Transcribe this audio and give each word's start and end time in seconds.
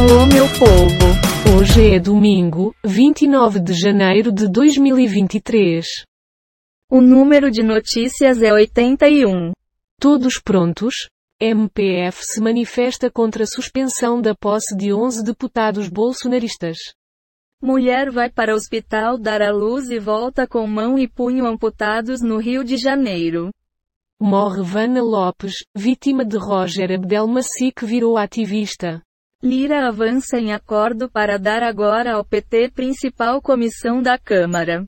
Alô 0.00 0.24
meu 0.24 0.46
povo! 0.58 1.58
Hoje 1.58 1.94
é 1.94 2.00
domingo, 2.00 2.74
29 2.82 3.60
de 3.60 3.74
janeiro 3.74 4.32
de 4.32 4.48
2023. 4.48 5.86
O 6.90 7.02
número 7.02 7.50
de 7.50 7.62
notícias 7.62 8.42
é 8.42 8.50
81. 8.50 9.52
Todos 10.00 10.40
prontos? 10.42 10.94
MPF 11.38 12.24
se 12.24 12.40
manifesta 12.40 13.10
contra 13.10 13.44
a 13.44 13.46
suspensão 13.46 14.22
da 14.22 14.34
posse 14.34 14.74
de 14.74 14.90
11 14.90 15.22
deputados 15.22 15.90
bolsonaristas. 15.90 16.78
Mulher 17.62 18.10
vai 18.10 18.30
para 18.30 18.54
hospital 18.54 19.18
dar 19.18 19.42
à 19.42 19.52
luz 19.52 19.90
e 19.90 19.98
volta 19.98 20.46
com 20.46 20.66
mão 20.66 20.98
e 20.98 21.06
punho 21.06 21.44
amputados 21.44 22.22
no 22.22 22.38
Rio 22.38 22.64
de 22.64 22.78
Janeiro. 22.78 23.50
Morre 24.18 24.62
Vana 24.62 25.02
Lopes, 25.02 25.56
vítima 25.76 26.24
de 26.24 26.38
Roger 26.38 26.90
Abdelmaci 26.90 27.70
que 27.70 27.84
virou 27.84 28.16
ativista. 28.16 29.02
Lira 29.42 29.88
avança 29.88 30.38
em 30.38 30.52
acordo 30.52 31.08
para 31.10 31.38
dar 31.38 31.62
agora 31.62 32.12
ao 32.12 32.22
PT 32.22 32.72
principal 32.72 33.40
comissão 33.40 34.02
da 34.02 34.18
Câmara. 34.18 34.84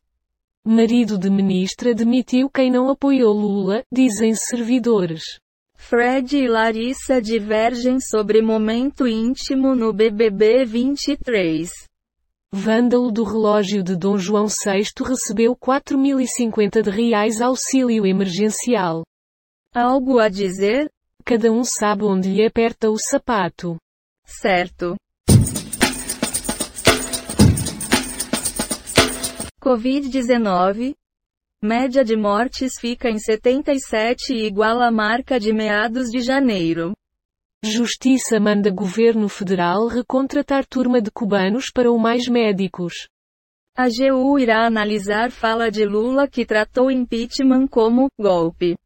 Marido 0.62 1.16
de 1.16 1.30
ministra 1.30 1.94
demitiu 1.94 2.50
quem 2.50 2.70
não 2.70 2.90
apoiou 2.90 3.32
Lula, 3.32 3.82
dizem 3.90 4.34
servidores. 4.34 5.22
Fred 5.74 6.36
e 6.36 6.46
Larissa 6.46 7.20
divergem 7.20 7.98
sobre 7.98 8.42
momento 8.42 9.08
íntimo 9.08 9.74
no 9.74 9.90
BBB 9.90 10.66
23. 10.66 11.70
Vândalo 12.52 13.10
do 13.10 13.24
relógio 13.24 13.82
de 13.82 13.96
Dom 13.96 14.18
João 14.18 14.48
VI 14.48 14.84
recebeu 15.02 15.56
4.050 15.56 16.82
de 16.82 16.90
reais 16.90 17.40
auxílio 17.40 18.04
emergencial. 18.04 19.02
Algo 19.74 20.18
a 20.18 20.28
dizer? 20.28 20.90
Cada 21.24 21.50
um 21.50 21.64
sabe 21.64 22.04
onde 22.04 22.28
lhe 22.28 22.44
aperta 22.44 22.90
o 22.90 22.98
sapato. 22.98 23.78
Certo. 24.40 24.96
Covid-19. 29.60 30.94
Média 31.62 32.02
de 32.02 32.16
mortes 32.16 32.72
fica 32.80 33.08
em 33.08 33.18
77 33.18 34.32
e 34.32 34.46
igual 34.46 34.80
à 34.80 34.90
marca 34.90 35.38
de 35.38 35.52
meados 35.52 36.08
de 36.10 36.20
janeiro. 36.20 36.92
Justiça 37.62 38.40
manda 38.40 38.70
governo 38.70 39.28
federal 39.28 39.86
recontratar 39.86 40.66
turma 40.66 41.00
de 41.00 41.10
cubanos 41.12 41.70
para 41.72 41.92
o 41.92 41.98
Mais 41.98 42.26
Médicos. 42.26 43.08
A 43.76 43.84
AGU 43.84 44.38
irá 44.38 44.66
analisar 44.66 45.30
fala 45.30 45.70
de 45.70 45.84
Lula 45.84 46.26
que 46.26 46.44
tratou 46.44 46.90
impeachment 46.90 47.68
como 47.68 48.08
golpe. 48.18 48.76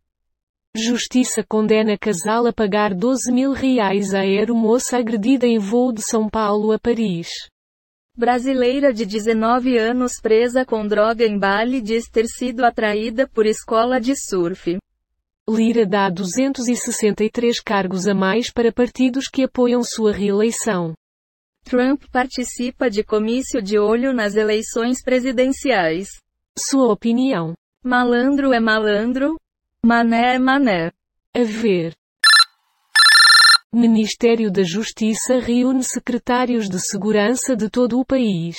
Justiça 0.77 1.43
condena 1.43 1.97
casal 1.97 2.47
a 2.47 2.53
pagar 2.53 2.93
12 2.93 3.33
mil 3.33 3.53
reais 3.53 4.13
a 4.13 4.21
aeromoça 4.21 4.99
agredida 4.99 5.47
em 5.47 5.59
voo 5.59 5.91
de 5.91 6.03
São 6.03 6.29
Paulo 6.29 6.71
a 6.71 6.79
Paris. 6.79 7.29
Brasileira 8.15 8.93
de 8.93 9.07
19 9.07 9.79
anos 9.79 10.21
presa 10.21 10.67
com 10.67 10.87
droga 10.87 11.25
em 11.25 11.39
Bali 11.39 11.81
diz 11.81 12.11
ter 12.11 12.27
sido 12.27 12.63
atraída 12.63 13.27
por 13.27 13.47
escola 13.47 13.99
de 13.99 14.15
surf. 14.15 14.77
Lira 15.49 15.87
dá 15.87 16.11
263 16.11 17.59
cargos 17.61 18.07
a 18.07 18.15
mais 18.15 18.53
para 18.53 18.71
partidos 18.71 19.29
que 19.29 19.45
apoiam 19.45 19.83
sua 19.83 20.13
reeleição. 20.13 20.93
Trump 21.65 22.03
participa 22.13 22.91
de 22.91 23.03
comício 23.03 23.63
de 23.63 23.79
olho 23.79 24.13
nas 24.13 24.35
eleições 24.35 25.03
presidenciais. 25.03 26.09
Sua 26.59 26.93
opinião. 26.93 27.55
Malandro 27.83 28.53
é 28.53 28.61
malandro, 28.61 29.37
mané 29.87 30.35
é 30.35 30.39
mané. 30.39 30.91
A 31.33 31.45
ver. 31.45 31.95
Ministério 33.73 34.51
da 34.51 34.65
Justiça 34.65 35.39
reúne 35.39 35.85
secretários 35.85 36.69
de 36.69 36.81
segurança 36.81 37.55
de 37.55 37.71
todo 37.71 38.01
o 38.01 38.05
país. 38.05 38.57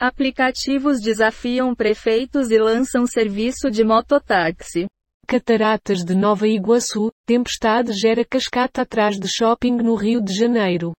Aplicativos 0.00 0.98
desafiam 1.02 1.74
prefeitos 1.74 2.50
e 2.50 2.58
lançam 2.58 3.06
serviço 3.06 3.70
de 3.70 3.84
mototáxi. 3.84 4.86
Cataratas 5.28 6.02
de 6.04 6.14
Nova 6.14 6.48
Iguaçu, 6.48 7.12
tempestade 7.26 7.92
gera 7.92 8.24
cascata 8.24 8.80
atrás 8.80 9.18
de 9.18 9.28
shopping 9.28 9.76
no 9.76 9.94
Rio 9.94 10.22
de 10.22 10.32
Janeiro. 10.32 10.92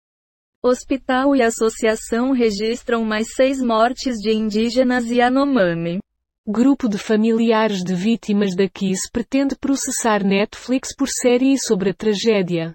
Hospital 0.63 1.35
e 1.35 1.43
associação 1.43 2.33
registram 2.33 3.05
mais 3.05 3.29
seis 3.35 3.59
mortes 3.59 4.19
de 4.19 4.33
indígenas 4.33 5.07
e 5.07 5.23
Anomami. 5.23 5.99
Grupo 6.47 6.89
de 6.89 6.99
familiares 6.99 7.85
de 7.85 7.95
vítimas 7.95 8.57
da 8.57 8.69
Kiss 8.69 9.09
pretende 9.09 9.55
processar 9.55 10.25
Netflix 10.25 10.93
por 10.93 11.09
série 11.09 11.57
sobre 11.57 11.91
a 11.91 11.95
tragédia. 11.95 12.75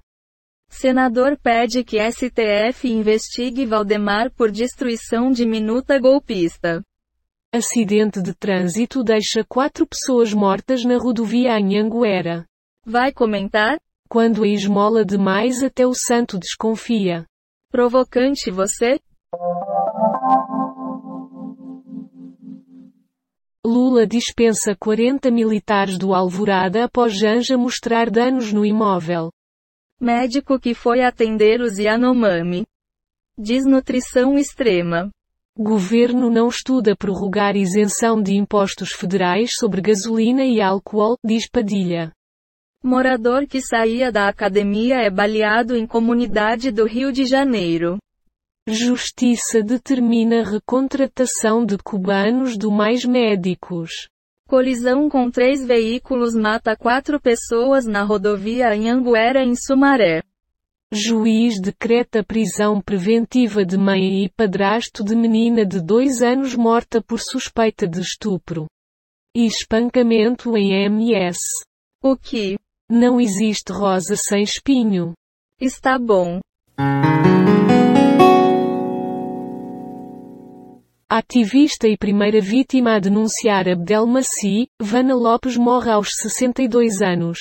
Senador 0.70 1.38
pede 1.38 1.84
que 1.84 1.98
STF 2.00 2.88
investigue 2.88 3.66
Valdemar 3.66 4.32
por 4.32 4.52
destruição 4.52 5.34
de 5.34 5.46
minuta 5.46 6.00
golpista. 6.00 6.82
Acidente 7.54 8.22
de 8.22 8.34
trânsito 8.34 9.04
deixa 9.04 9.44
quatro 9.44 9.86
pessoas 9.86 10.34
mortas 10.34 10.86
na 10.86 10.98
rodovia 10.98 11.60
em 11.60 11.78
Anguera. 11.78 12.46
Vai 12.86 13.12
comentar? 13.12 13.78
Quando 14.08 14.44
a 14.44 14.48
esmola 14.48 15.04
demais 15.04 15.62
até 15.62 15.86
o 15.86 15.94
santo 15.94 16.40
desconfia. 16.40 17.26
Provocante 17.70 18.50
você? 18.50 18.98
Lula 23.68 24.08
dispensa 24.08 24.74
40 24.80 25.30
militares 25.30 25.98
do 25.98 26.14
Alvorada 26.14 26.86
após 26.86 27.14
Janja 27.14 27.58
mostrar 27.58 28.10
danos 28.10 28.54
no 28.54 28.66
imóvel. 28.66 29.30
Médico 30.00 30.58
que 30.58 30.74
foi 30.74 31.02
atender 31.02 31.60
os 31.60 31.78
Yanomami. 31.78 32.66
Desnutrição 33.38 34.38
extrema. 34.38 35.12
Governo 35.54 36.30
não 36.30 36.48
estuda 36.48 36.96
prorrogar 36.96 37.58
isenção 37.58 38.24
de 38.24 38.38
impostos 38.38 38.94
federais 38.94 39.58
sobre 39.58 39.82
gasolina 39.82 40.46
e 40.46 40.62
álcool, 40.62 41.18
diz 41.22 41.50
Padilha. 41.50 42.14
Morador 42.82 43.46
que 43.46 43.60
saía 43.60 44.14
da 44.14 44.30
academia 44.30 44.96
é 44.96 45.10
baleado 45.10 45.76
em 45.76 45.86
comunidade 45.86 46.72
do 46.72 46.86
Rio 46.86 47.12
de 47.12 47.26
Janeiro. 47.26 47.98
Justiça 48.70 49.64
determina 49.64 50.44
recontratação 50.44 51.66
de 51.66 51.78
cubanos 51.78 52.58
do 52.58 52.70
Mais 52.70 53.06
Médicos. 53.06 54.10
Colisão 54.46 55.08
com 55.08 55.32
três 55.32 55.66
veículos 55.66 56.36
mata 56.36 56.76
quatro 56.76 57.18
pessoas 57.18 57.86
na 57.86 58.04
rodovia 58.04 58.76
em 58.76 58.90
Anguera 58.90 59.42
em 59.42 59.56
Sumaré. 59.56 60.22
Juiz 60.92 61.62
decreta 61.62 62.26
prisão 62.26 62.82
preventiva 62.82 63.66
de 63.66 63.78
mãe 63.78 64.26
e 64.26 64.30
padrasto 64.30 65.02
de 65.02 65.16
menina 65.16 65.66
de 65.66 65.82
dois 65.82 66.22
anos 66.22 66.54
morta 66.54 67.02
por 67.02 67.22
suspeita 67.22 67.88
de 67.88 68.02
estupro. 68.02 68.68
E 69.34 69.46
espancamento 69.46 70.58
em 70.58 70.74
MS. 70.88 71.40
O 72.04 72.18
que? 72.18 72.58
Não 72.90 73.18
existe 73.22 73.72
rosa 73.72 74.18
sem 74.18 74.44
espinho. 74.44 75.14
Está 75.58 75.98
bom. 75.98 76.42
Ativista 81.10 81.88
e 81.88 81.96
primeira 81.96 82.42
vítima 82.42 82.96
a 82.96 83.00
denunciar 83.00 83.66
Abdelmaci, 83.70 84.68
Vana 84.78 85.16
Lopes 85.16 85.56
morre 85.56 85.90
aos 85.90 86.10
62 86.18 87.02
anos. 87.02 87.40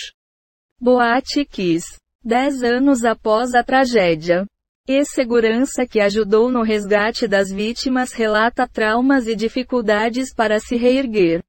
Boate 0.80 1.44
Kiss. 1.44 1.98
Dez 2.22 2.62
anos 2.62 3.04
após 3.04 3.56
a 3.56 3.64
tragédia. 3.64 4.46
E-segurança 4.86 5.84
que 5.84 5.98
ajudou 5.98 6.48
no 6.48 6.62
resgate 6.62 7.26
das 7.26 7.50
vítimas 7.50 8.12
relata 8.12 8.68
traumas 8.68 9.26
e 9.26 9.34
dificuldades 9.34 10.32
para 10.32 10.60
se 10.60 10.76
reerguer. 10.76 11.42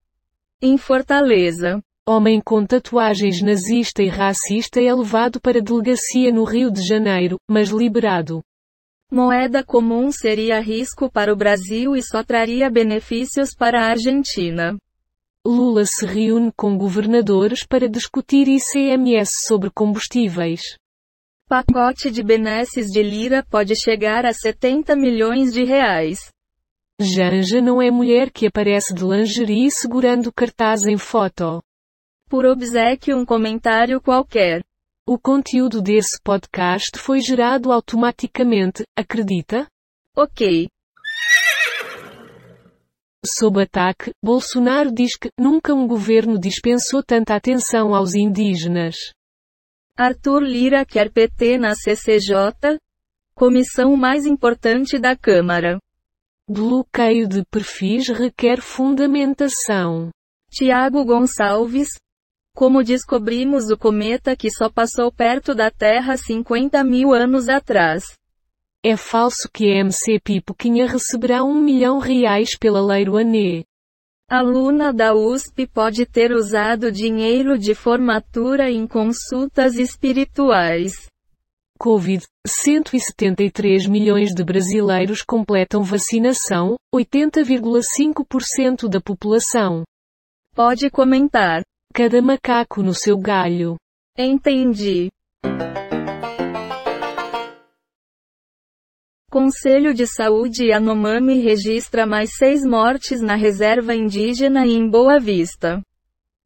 Em 0.60 0.76
Fortaleza. 0.76 1.80
Homem 2.04 2.42
com 2.42 2.66
tatuagens 2.66 3.44
nazista 3.44 4.02
e 4.02 4.08
racista 4.08 4.82
é 4.82 4.92
levado 4.92 5.40
para 5.40 5.62
delegacia 5.62 6.34
no 6.34 6.46
Rio 6.46 6.72
de 6.72 6.82
Janeiro, 6.82 7.38
mas 7.48 7.70
liberado. 7.70 8.42
Moeda 9.10 9.64
comum 9.64 10.12
seria 10.12 10.60
risco 10.60 11.10
para 11.10 11.32
o 11.32 11.36
Brasil 11.36 11.96
e 11.96 12.04
só 12.04 12.24
traria 12.24 12.70
benefícios 12.70 13.56
para 13.56 13.82
a 13.82 13.90
Argentina. 13.92 14.78
Lula 15.46 15.86
se 15.86 16.06
reúne 16.06 16.52
com 16.58 16.78
governadores 16.78 17.66
para 17.66 17.88
discutir 17.88 18.50
ICMS 18.50 19.46
sobre 19.48 19.70
combustíveis. 19.70 20.62
Pacote 21.48 22.12
de 22.12 22.22
benesses 22.22 22.88
de 22.88 23.02
Lira 23.02 23.46
pode 23.50 23.74
chegar 23.78 24.26
a 24.26 24.34
70 24.34 24.94
milhões 24.98 25.54
de 25.54 25.64
reais. 25.64 26.30
Janja 27.00 27.62
não 27.62 27.82
é 27.82 27.90
mulher 27.90 28.30
que 28.30 28.48
aparece 28.48 28.94
de 28.94 29.06
lingerie 29.06 29.72
segurando 29.72 30.34
cartaz 30.34 30.86
em 30.86 30.98
foto. 30.98 31.64
Por 32.28 32.46
obsequio 32.46 33.18
um 33.18 33.26
comentário 33.26 34.02
qualquer. 34.02 34.67
O 35.10 35.18
conteúdo 35.18 35.82
desse 35.82 36.20
podcast 36.22 37.00
foi 37.00 37.22
gerado 37.22 37.72
automaticamente, 37.72 38.84
acredita? 38.94 39.66
Ok. 40.14 40.68
Sob 43.26 43.62
ataque, 43.62 44.12
Bolsonaro 44.22 44.92
diz 44.92 45.16
que 45.16 45.30
nunca 45.40 45.74
um 45.74 45.88
governo 45.88 46.38
dispensou 46.38 47.02
tanta 47.02 47.36
atenção 47.36 47.96
aos 47.96 48.16
indígenas. 48.16 48.98
Arthur 49.96 50.42
Lira 50.42 50.86
quer 50.86 51.10
PT 51.10 51.58
na 51.58 51.74
CCJ? 51.74 52.78
Comissão 53.34 53.96
mais 53.96 54.26
importante 54.26 55.00
da 55.00 55.16
Câmara. 55.16 55.80
Bloqueio 56.50 57.30
de 57.30 57.46
perfis 57.46 58.10
requer 58.10 58.60
fundamentação. 58.60 60.10
Tiago 60.52 61.06
Gonçalves. 61.06 61.98
Como 62.58 62.84
descobrimos 62.84 63.70
o 63.70 63.78
cometa 63.78 64.36
que 64.36 64.50
só 64.50 64.68
passou 64.68 65.12
perto 65.12 65.54
da 65.54 65.70
Terra 65.70 66.18
50 66.18 66.84
mil 66.84 67.14
anos 67.14 67.48
atrás. 67.50 68.18
É 68.84 68.98
falso 68.98 69.48
que 69.54 69.66
a 69.66 69.76
MC 69.82 70.20
Pipoquinha 70.20 70.88
receberá 70.88 71.44
um 71.44 71.54
milhão 71.54 72.00
reais 72.00 72.58
pela 72.58 72.84
Lei 72.84 73.04
Rouanet. 73.04 73.64
Aluna 74.28 74.92
da 74.92 75.14
USP 75.14 75.68
pode 75.68 76.08
ter 76.08 76.32
usado 76.32 76.92
dinheiro 76.92 77.60
de 77.60 77.76
formatura 77.76 78.72
em 78.72 78.88
consultas 78.88 79.76
espirituais. 79.76 80.94
Covid. 81.78 82.26
173 82.48 83.86
milhões 83.86 84.34
de 84.34 84.44
brasileiros 84.44 85.22
completam 85.22 85.84
vacinação, 85.84 86.76
80,5% 86.92 88.90
da 88.90 89.00
população. 89.00 89.84
Pode 90.56 90.90
comentar. 90.90 91.62
Cada 91.98 92.22
macaco 92.22 92.84
no 92.84 92.94
seu 92.94 93.18
galho. 93.18 93.76
Entendi. 94.16 95.10
Conselho 99.32 99.96
de 99.96 100.06
Saúde 100.06 100.68
Yanomami 100.68 101.40
registra 101.40 102.06
mais 102.06 102.38
seis 102.38 102.64
mortes 102.64 103.20
na 103.20 103.34
reserva 103.34 103.96
indígena 103.96 104.64
e 104.68 104.76
em 104.76 104.88
Boa 104.88 105.20
Vista. 105.20 105.82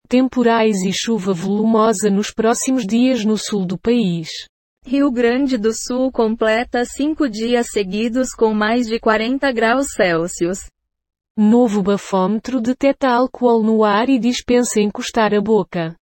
Temporais 0.08 0.84
e 0.84 0.94
chuva 0.94 1.34
volumosa 1.34 2.10
nos 2.10 2.32
próximos 2.32 2.88
dias 2.88 3.26
no 3.26 3.38
sul 3.38 3.66
do 3.66 3.78
país. 3.78 4.30
Rio 4.86 5.12
Grande 5.12 5.58
do 5.58 5.74
Sul 5.74 6.14
completa 6.14 6.86
cinco 6.86 7.28
dias 7.28 7.68
seguidos 7.74 8.30
com 8.34 8.54
mais 8.54 8.88
de 8.88 9.02
40 9.02 9.52
graus 9.52 9.88
Celsius. 9.98 10.60
Novo 11.44 11.82
bafômetro 11.82 12.62
detecta 12.62 13.10
álcool 13.10 13.64
no 13.64 13.84
ar 13.84 14.10
e 14.10 14.20
dispensa 14.20 14.80
encostar 14.80 15.34
a 15.34 15.42
boca. 15.42 15.96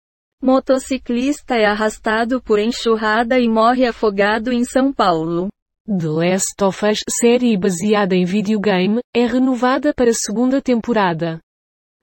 Motociclista 0.43 1.55
é 1.55 1.63
arrastado 1.63 2.41
por 2.41 2.59
enxurrada 2.59 3.39
e 3.39 3.47
morre 3.47 3.85
afogado 3.85 4.51
em 4.51 4.65
São 4.65 4.91
Paulo. 4.91 5.47
The 5.87 6.07
Last 6.09 6.61
of 6.61 6.85
Us, 6.85 6.99
série 7.09 7.57
baseada 7.57 8.17
em 8.17 8.25
videogame, 8.25 8.99
é 9.15 9.25
renovada 9.25 9.93
para 9.93 10.09
a 10.09 10.13
segunda 10.13 10.61
temporada. 10.61 11.39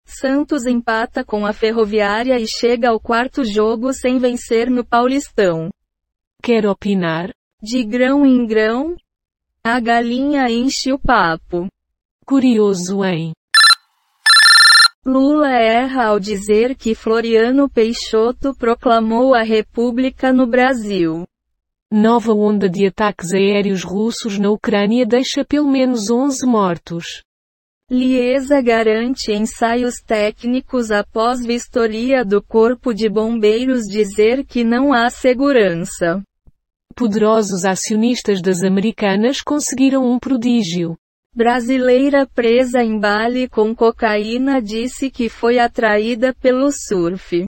Santos 0.06 0.65
empata 0.65 1.23
com 1.23 1.44
a 1.44 1.53
Ferroviária 1.53 2.41
e 2.41 2.49
chega 2.49 2.88
ao 2.88 2.99
quarto 2.99 3.44
jogo 3.44 3.93
sem 3.93 4.19
vencer 4.19 4.71
no 4.71 4.83
Paulistão. 4.83 5.69
Quer 6.43 6.67
opinar? 6.67 7.35
De 7.62 7.85
grão 7.85 8.25
em 8.25 8.47
grão, 8.47 8.97
a 9.62 9.79
galinha 9.79 10.49
enche 10.49 10.91
o 10.91 10.99
papo. 10.99 11.69
Curioso, 12.28 13.05
hein? 13.05 13.32
Lula 15.05 15.49
erra 15.49 16.06
ao 16.06 16.19
dizer 16.19 16.75
que 16.75 16.93
Floriano 16.93 17.70
Peixoto 17.70 18.52
proclamou 18.52 19.32
a 19.32 19.44
República 19.44 20.32
no 20.32 20.44
Brasil. 20.44 21.25
Nova 21.88 22.32
onda 22.32 22.69
de 22.69 22.84
ataques 22.84 23.32
aéreos 23.32 23.84
russos 23.84 24.40
na 24.40 24.50
Ucrânia 24.50 25.06
deixa 25.06 25.44
pelo 25.44 25.70
menos 25.70 26.11
11 26.11 26.44
mortos. 26.44 27.23
Liesa 27.88 28.61
garante 28.61 29.31
ensaios 29.31 30.02
técnicos 30.05 30.90
após 30.90 31.46
vistoria 31.46 32.25
do 32.25 32.43
Corpo 32.43 32.93
de 32.93 33.08
Bombeiros 33.08 33.82
dizer 33.84 34.44
que 34.44 34.64
não 34.64 34.93
há 34.93 35.08
segurança. 35.11 36.20
Poderosos 36.96 37.64
acionistas 37.64 38.43
das 38.43 38.64
americanas 38.64 39.40
conseguiram 39.40 40.05
um 40.05 40.19
prodígio. 40.19 40.96
Brasileira 41.37 42.27
presa 42.27 42.83
em 42.83 42.99
Bali 42.99 43.47
com 43.47 43.75
cocaína 43.75 44.62
disse 44.62 45.11
que 45.11 45.29
foi 45.29 45.59
atraída 45.59 46.33
pelo 46.33 46.71
surf. 46.73 47.44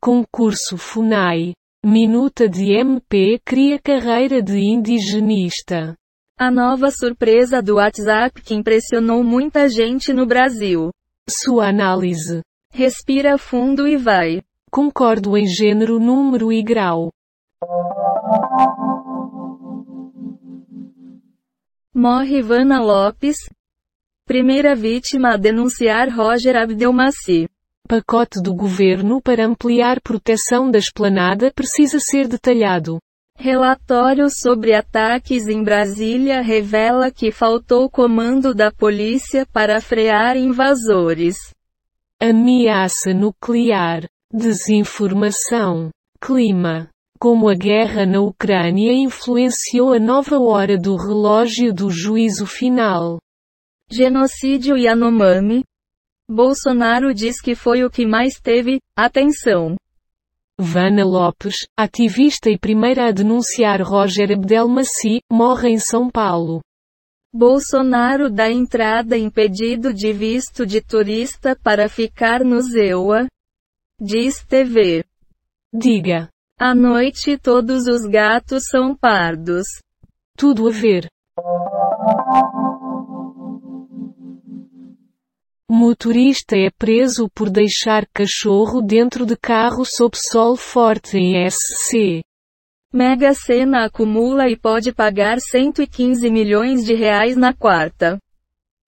Concurso 0.00 0.78
FUNAI. 0.78 1.52
Minuta 1.84 2.48
de 2.48 2.70
MP 2.70 3.40
cria 3.44 3.76
carreira 3.76 4.40
de 4.40 4.60
indigenista. 4.60 5.96
A 6.38 6.48
nova 6.48 6.92
surpresa 6.92 7.60
do 7.60 7.74
WhatsApp 7.74 8.40
que 8.40 8.54
impressionou 8.54 9.24
muita 9.24 9.68
gente 9.68 10.12
no 10.12 10.24
Brasil. 10.24 10.90
Sua 11.28 11.70
análise. 11.70 12.40
Respira 12.72 13.36
fundo 13.36 13.88
e 13.88 13.96
vai. 13.96 14.42
Concordo 14.70 15.36
em 15.36 15.44
gênero, 15.44 15.98
número 15.98 16.52
e 16.52 16.62
grau. 16.62 17.10
Morre 21.98 22.38
Ivana 22.38 22.80
Lopes. 22.80 23.38
Primeira 24.24 24.76
vítima 24.76 25.30
a 25.30 25.36
denunciar 25.36 26.08
Roger 26.08 26.56
Abdelmaci. 26.56 27.48
Pacote 27.88 28.40
do 28.40 28.54
governo 28.54 29.20
para 29.20 29.44
ampliar 29.44 30.00
proteção 30.00 30.70
da 30.70 30.78
esplanada 30.78 31.50
precisa 31.52 31.98
ser 31.98 32.28
detalhado. 32.28 33.00
Relatório 33.36 34.30
sobre 34.30 34.74
ataques 34.74 35.48
em 35.48 35.64
Brasília 35.64 36.40
revela 36.40 37.10
que 37.10 37.32
faltou 37.32 37.90
comando 37.90 38.54
da 38.54 38.70
polícia 38.70 39.44
para 39.52 39.80
frear 39.80 40.36
invasores. 40.36 41.34
Ameaça 42.22 43.12
nuclear. 43.12 44.06
Desinformação. 44.32 45.90
Clima. 46.20 46.88
Como 47.20 47.48
a 47.48 47.54
guerra 47.54 48.06
na 48.06 48.20
Ucrânia 48.20 48.92
influenciou 48.92 49.92
a 49.92 49.98
nova 49.98 50.38
hora 50.38 50.78
do 50.78 50.94
relógio 50.94 51.74
do 51.74 51.90
juízo 51.90 52.46
final. 52.46 53.18
Genocídio 53.90 54.76
Yanomami. 54.76 55.64
Bolsonaro 56.30 57.12
diz 57.12 57.40
que 57.40 57.56
foi 57.56 57.82
o 57.82 57.90
que 57.90 58.06
mais 58.06 58.38
teve 58.40 58.80
atenção. 58.94 59.74
Vana 60.56 61.04
Lopes, 61.04 61.66
ativista 61.76 62.50
e 62.50 62.56
primeira 62.56 63.08
a 63.08 63.10
denunciar 63.10 63.82
Roger 63.82 64.30
Abdelmaci, 64.30 65.20
morre 65.28 65.70
em 65.70 65.78
São 65.78 66.08
Paulo. 66.08 66.60
Bolsonaro 67.34 68.30
dá 68.30 68.48
entrada 68.48 69.18
em 69.18 69.28
pedido 69.28 69.92
de 69.92 70.12
visto 70.12 70.64
de 70.64 70.80
turista 70.80 71.58
para 71.64 71.88
ficar 71.88 72.44
no 72.44 72.60
ZEUA. 72.62 73.26
Diz 74.00 74.44
TV. 74.44 75.04
Diga. 75.74 76.28
À 76.60 76.74
noite 76.74 77.38
todos 77.38 77.86
os 77.86 78.04
gatos 78.04 78.64
são 78.68 78.92
pardos. 78.92 79.64
Tudo 80.36 80.66
a 80.66 80.72
ver. 80.72 81.06
Motorista 85.70 86.56
é 86.56 86.68
preso 86.76 87.30
por 87.32 87.48
deixar 87.48 88.04
cachorro 88.12 88.82
dentro 88.82 89.24
de 89.24 89.36
carro 89.36 89.84
sob 89.84 90.16
sol 90.16 90.56
forte 90.56 91.16
em 91.16 91.48
SC. 91.48 92.24
Mega 92.92 93.34
Sena 93.34 93.84
acumula 93.84 94.48
e 94.48 94.56
pode 94.56 94.92
pagar 94.92 95.38
115 95.38 96.28
milhões 96.28 96.84
de 96.84 96.92
reais 96.92 97.36
na 97.36 97.54
quarta. 97.54 98.18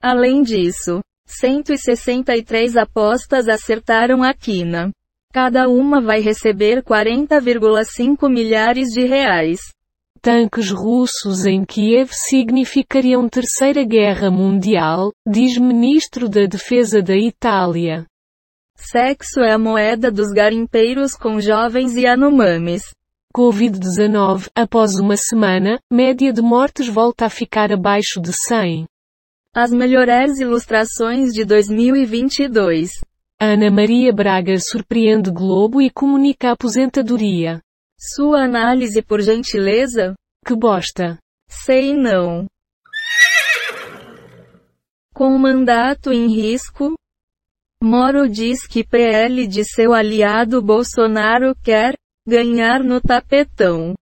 Além 0.03 0.43
disso, 0.43 1.01
163 1.25 2.77
apostas 2.77 3.49
acertaram 3.49 4.25
a 4.25 4.35
quina. 4.35 4.91
Cada 5.33 5.69
uma 5.69 6.01
vai 6.01 6.21
receber 6.21 6.83
40,5 6.83 8.29
milhares 8.29 8.89
de 8.89 9.07
reais. 9.07 9.61
Tanques 10.21 10.71
russos 10.71 11.47
em 11.47 11.65
Kiev 11.65 12.11
significariam 12.13 13.29
Terceira 13.29 13.85
Guerra 13.85 14.29
Mundial, 14.29 15.13
diz 15.25 15.57
ministro 15.57 16.29
da 16.29 16.47
Defesa 16.47 17.01
da 17.01 17.17
Itália. 17.17 18.07
Sexo 18.77 19.41
é 19.41 19.53
a 19.53 19.59
moeda 19.59 20.11
dos 20.11 20.33
garimpeiros 20.33 21.15
com 21.15 21.41
jovens 21.41 21.95
e 21.95 22.07
anomames. 22.07 22.93
Covid-19, 23.35 24.49
após 24.53 24.97
uma 24.97 25.17
semana, 25.17 25.79
média 25.91 26.33
de 26.33 26.43
mortes 26.43 26.89
volta 26.89 27.27
a 27.27 27.31
ficar 27.31 27.73
abaixo 27.73 28.21
de 28.21 28.33
100. 28.33 28.85
As 29.55 29.71
melhores 29.71 30.41
ilustrações 30.41 31.33
de 31.33 31.45
2022. 31.45 32.91
Ana 33.43 33.71
Maria 33.71 34.13
Braga 34.13 34.59
surpreende 34.59 35.31
Globo 35.31 35.81
e 35.81 35.89
comunica 35.89 36.53
aposentadoria. 36.53 37.63
Sua 37.99 38.45
análise 38.45 39.01
por 39.01 39.23
gentileza? 39.23 40.15
Que 40.45 40.55
bosta. 40.55 41.19
Sei 41.49 41.97
não. 41.97 42.47
Com 45.15 45.35
o 45.35 45.39
mandato 45.39 46.13
em 46.13 46.27
risco, 46.27 46.95
Moro 47.83 48.29
diz 48.29 48.67
que 48.67 48.85
PL 48.85 49.47
de 49.47 49.65
seu 49.65 49.95
aliado 49.95 50.61
Bolsonaro 50.61 51.57
quer 51.65 51.95
ganhar 52.29 52.85
no 52.85 53.01
tapetão. 53.01 53.95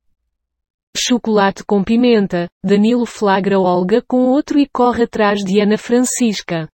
Chocolate 0.96 1.62
com 1.64 1.84
pimenta. 1.84 2.48
Danilo 2.64 3.06
flagra 3.06 3.60
Olga 3.60 4.02
com 4.02 4.24
outro 4.24 4.58
e 4.58 4.66
corre 4.66 5.04
atrás 5.04 5.44
de 5.44 5.60
Ana 5.60 5.78
Francisca. 5.78 6.68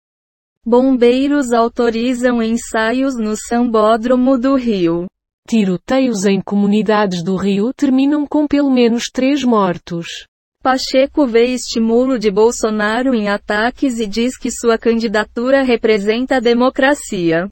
Bombeiros 0.67 1.53
autorizam 1.53 2.43
ensaios 2.43 3.17
no 3.19 3.37
Sambódromo 3.37 4.39
do 4.39 4.55
Rio. 4.55 5.07
Tiroteios 5.47 6.25
em 6.25 6.41
comunidades 6.41 7.23
do 7.23 7.37
Rio 7.37 7.71
terminam 7.75 8.27
com 8.27 8.47
pelo 8.47 8.71
menos 8.71 9.11
três 9.13 9.45
mortos. 9.45 10.27
Pacheco 10.63 11.27
vê 11.27 11.49
estímulo 11.49 12.19
de 12.19 12.31
Bolsonaro 12.31 13.15
em 13.15 13.29
ataques 13.29 13.99
e 13.99 14.07
diz 14.07 14.39
que 14.39 14.51
sua 14.51 14.79
candidatura 14.79 15.63
representa 15.63 16.37
a 16.37 16.41
democracia. 16.41 17.47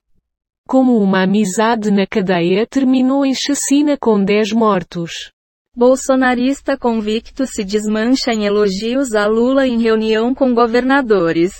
Como 0.67 0.97
uma 0.97 1.25
amizade 1.25 1.91
na 1.91 2.07
cadeia 2.07 2.67
terminou 2.67 3.27
em 3.27 3.35
chacina 3.35 3.95
com 4.01 4.25
10 4.25 4.53
mortos. 4.53 5.31
Bolsonarista 5.77 6.79
convicto 6.79 7.47
se 7.47 7.63
desmancha 7.63 8.33
em 8.33 8.47
elogios 8.47 9.15
a 9.15 9.27
Lula 9.27 9.67
em 9.67 9.79
reunião 9.79 10.35
com 10.35 10.55
governadores. 10.55 11.53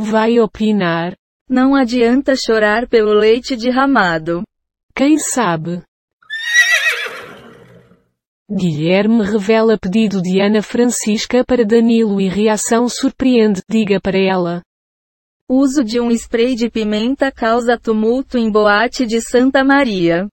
Vai 0.00 0.38
opinar. 0.38 1.16
Não 1.50 1.74
adianta 1.74 2.36
chorar 2.36 2.86
pelo 2.86 3.12
leite 3.12 3.56
derramado. 3.56 4.44
Quem 4.94 5.18
sabe? 5.18 5.82
Guilherme 8.48 9.24
revela 9.24 9.76
pedido 9.76 10.22
de 10.22 10.40
Ana 10.40 10.62
Francisca 10.62 11.44
para 11.44 11.64
Danilo 11.64 12.20
e 12.20 12.28
reação 12.28 12.88
surpreende, 12.88 13.60
diga 13.68 14.00
para 14.00 14.16
ela. 14.16 14.62
Uso 15.48 15.82
de 15.82 15.98
um 15.98 16.12
spray 16.12 16.54
de 16.54 16.70
pimenta 16.70 17.32
causa 17.32 17.76
tumulto 17.76 18.38
em 18.38 18.48
boate 18.52 19.04
de 19.04 19.20
Santa 19.20 19.64
Maria. 19.64 20.28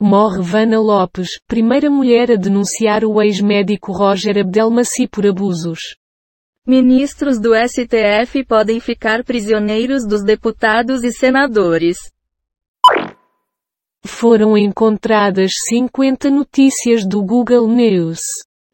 Morre 0.00 0.42
Vana 0.42 0.78
Lopes, 0.78 1.40
primeira 1.48 1.90
mulher 1.90 2.30
a 2.30 2.36
denunciar 2.36 3.04
o 3.04 3.20
ex-médico 3.20 3.90
Roger 3.90 4.38
Abdelmaci 4.38 5.08
por 5.08 5.26
abusos. 5.26 5.96
Ministros 6.64 7.40
do 7.40 7.50
STF 7.56 8.44
podem 8.44 8.78
ficar 8.78 9.24
prisioneiros 9.24 10.06
dos 10.06 10.22
deputados 10.22 11.02
e 11.02 11.10
senadores. 11.10 11.98
Foram 14.06 14.56
encontradas 14.56 15.54
50 15.68 16.30
notícias 16.30 17.04
do 17.04 17.20
Google 17.20 17.66
News, 17.66 18.20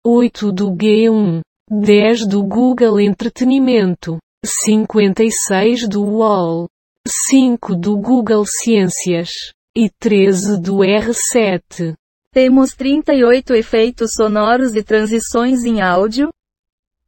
8 0.06 0.52
do 0.52 0.70
G1, 0.70 1.40
10 1.70 2.26
do 2.26 2.42
Google 2.42 3.00
Entretenimento, 3.00 4.18
56 4.44 5.88
do 5.88 6.04
UOL, 6.04 6.68
5 7.06 7.74
do 7.74 7.96
Google 7.96 8.44
Ciências 8.44 9.30
e 9.74 9.88
13 9.98 10.60
do 10.60 10.80
R7. 10.80 11.94
Temos 12.34 12.74
38 12.74 13.54
efeitos 13.54 14.12
sonoros 14.12 14.76
e 14.76 14.82
transições 14.82 15.64
em 15.64 15.80
áudio, 15.80 16.28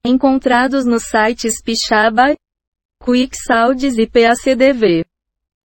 encontrados 0.05 0.85
nos 0.85 1.05
sites 1.05 1.63
Pixabay, 1.63 2.37
QuickSounds 3.03 3.99
e 3.99 4.07
PACDV. 4.07 5.05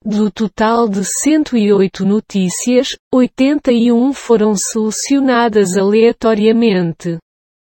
Do 0.05 0.31
total 0.31 0.89
de 0.89 1.05
108 1.05 2.05
notícias, 2.05 2.97
81 3.12 4.12
foram 4.12 4.57
selecionadas 4.57 5.77
aleatoriamente. 5.77 7.19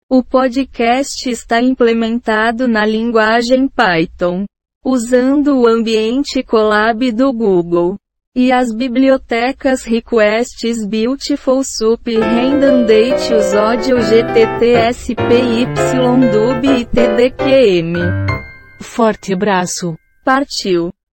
O 0.10 0.24
podcast 0.24 1.30
está 1.30 1.62
implementado 1.62 2.68
na 2.68 2.86
linguagem 2.86 3.68
Python, 3.68 4.46
usando 4.86 5.60
o 5.60 5.68
ambiente 5.68 6.44
Colab 6.44 7.12
do 7.12 7.34
Google. 7.34 7.98
E 8.36 8.52
as 8.52 8.74
bibliotecas 8.74 9.84
Requests 9.84 10.84
Beautiful 10.88 11.64
Soup 11.64 12.02
Random 12.18 12.84
Date 12.84 13.32
Usodio 13.32 13.98
GTT 13.98 14.92
SPY 14.92 15.68
Dub 16.32 16.66
e 16.66 16.84
TDQM. 16.84 17.94
Forte 18.82 19.36
abraço. 19.36 19.96
Partiu. 20.26 20.92